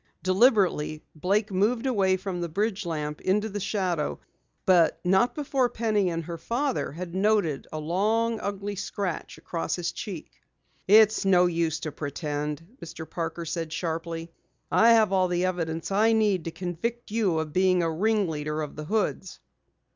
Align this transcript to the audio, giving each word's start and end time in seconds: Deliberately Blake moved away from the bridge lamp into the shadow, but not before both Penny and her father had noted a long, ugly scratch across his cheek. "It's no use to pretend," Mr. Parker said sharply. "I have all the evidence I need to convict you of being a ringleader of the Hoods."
Deliberately 0.23 1.03
Blake 1.13 1.51
moved 1.51 1.85
away 1.85 2.17
from 2.17 2.41
the 2.41 2.49
bridge 2.49 2.87
lamp 2.87 3.21
into 3.21 3.47
the 3.49 3.59
shadow, 3.59 4.19
but 4.65 4.99
not 5.05 5.35
before 5.35 5.69
both 5.69 5.77
Penny 5.77 6.09
and 6.09 6.23
her 6.23 6.39
father 6.39 6.91
had 6.91 7.13
noted 7.13 7.67
a 7.71 7.77
long, 7.77 8.39
ugly 8.39 8.75
scratch 8.75 9.37
across 9.37 9.75
his 9.75 9.91
cheek. 9.91 10.31
"It's 10.87 11.23
no 11.23 11.45
use 11.45 11.79
to 11.81 11.91
pretend," 11.91 12.65
Mr. 12.83 13.07
Parker 13.07 13.45
said 13.45 13.71
sharply. 13.71 14.31
"I 14.71 14.93
have 14.93 15.13
all 15.13 15.27
the 15.27 15.45
evidence 15.45 15.91
I 15.91 16.13
need 16.13 16.45
to 16.45 16.51
convict 16.51 17.11
you 17.11 17.37
of 17.37 17.53
being 17.53 17.83
a 17.83 17.91
ringleader 17.91 18.63
of 18.63 18.75
the 18.75 18.85
Hoods." 18.85 19.39